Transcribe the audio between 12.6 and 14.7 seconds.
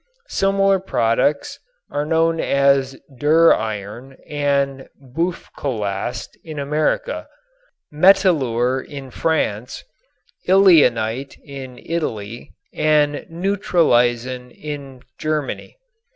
and "neutraleisen"